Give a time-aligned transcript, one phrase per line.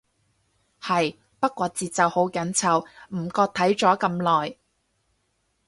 [0.81, 4.57] 係，不過節奏好緊湊，唔覺睇咗咁耐